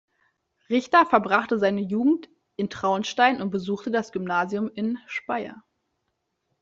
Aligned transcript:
Richter 0.67 1.05
verbrachte 1.05 1.59
seine 1.59 1.81
Jugend 1.81 2.27
in 2.55 2.71
Traunstein 2.71 3.39
und 3.39 3.51
besuchte 3.51 3.91
das 3.91 4.11
Gymnasium 4.11 4.67
in 4.73 4.97
Speyer. 5.05 5.63